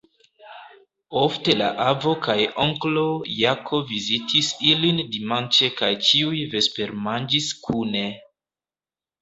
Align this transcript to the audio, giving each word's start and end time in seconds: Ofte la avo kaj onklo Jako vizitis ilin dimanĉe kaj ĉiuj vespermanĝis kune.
Ofte 1.23 1.55
la 1.57 1.67
avo 1.83 2.13
kaj 2.27 2.37
onklo 2.63 3.03
Jako 3.41 3.81
vizitis 3.91 4.49
ilin 4.71 5.05
dimanĉe 5.17 5.71
kaj 5.83 5.91
ĉiuj 6.09 6.43
vespermanĝis 6.57 7.53
kune. 7.69 8.05